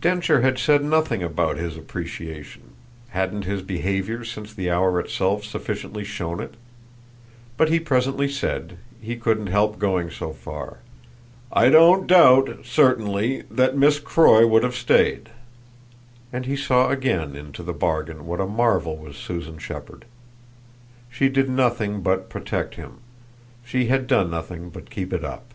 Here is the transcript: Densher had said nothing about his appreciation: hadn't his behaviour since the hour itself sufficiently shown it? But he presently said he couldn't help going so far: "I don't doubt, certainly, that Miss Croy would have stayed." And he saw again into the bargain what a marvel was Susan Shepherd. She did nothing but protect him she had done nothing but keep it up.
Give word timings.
Densher 0.00 0.40
had 0.40 0.58
said 0.58 0.82
nothing 0.82 1.22
about 1.22 1.58
his 1.58 1.76
appreciation: 1.76 2.70
hadn't 3.08 3.44
his 3.44 3.60
behaviour 3.60 4.24
since 4.24 4.54
the 4.54 4.70
hour 4.70 4.98
itself 4.98 5.44
sufficiently 5.44 6.02
shown 6.02 6.40
it? 6.40 6.54
But 7.58 7.68
he 7.68 7.78
presently 7.78 8.26
said 8.26 8.78
he 9.02 9.16
couldn't 9.16 9.48
help 9.48 9.78
going 9.78 10.08
so 10.10 10.32
far: 10.32 10.78
"I 11.52 11.68
don't 11.68 12.06
doubt, 12.06 12.60
certainly, 12.64 13.42
that 13.50 13.76
Miss 13.76 13.98
Croy 13.98 14.46
would 14.46 14.62
have 14.62 14.74
stayed." 14.74 15.28
And 16.32 16.46
he 16.46 16.56
saw 16.56 16.88
again 16.88 17.36
into 17.36 17.62
the 17.62 17.74
bargain 17.74 18.24
what 18.26 18.40
a 18.40 18.46
marvel 18.46 18.96
was 18.96 19.18
Susan 19.18 19.58
Shepherd. 19.58 20.06
She 21.10 21.28
did 21.28 21.50
nothing 21.50 22.00
but 22.00 22.30
protect 22.30 22.76
him 22.76 23.00
she 23.62 23.88
had 23.88 24.06
done 24.06 24.30
nothing 24.30 24.70
but 24.70 24.88
keep 24.88 25.12
it 25.12 25.22
up. 25.22 25.52